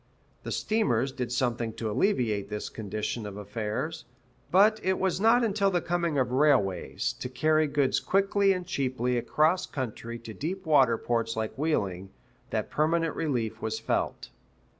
The 0.41 0.51
steamers 0.51 1.11
did 1.11 1.31
something 1.31 1.73
to 1.73 1.91
alleviate 1.91 2.49
this 2.49 2.69
condition 2.69 3.27
of 3.27 3.37
affairs; 3.37 4.05
but 4.49 4.79
it 4.81 4.97
was 4.97 5.21
not 5.21 5.43
until 5.43 5.69
the 5.69 5.79
coming 5.79 6.17
of 6.17 6.31
railways, 6.31 7.13
to 7.19 7.29
carry 7.29 7.67
goods 7.67 7.99
quickly 7.99 8.51
and 8.51 8.65
cheaply 8.65 9.15
across 9.15 9.67
country 9.67 10.17
to 10.17 10.33
deep 10.33 10.65
water 10.65 10.97
ports 10.97 11.35
like 11.35 11.55
Wheeling, 11.55 12.09
that 12.49 12.71
permanent 12.71 13.15
relief 13.15 13.61
was 13.61 13.79
felt. 13.79 14.31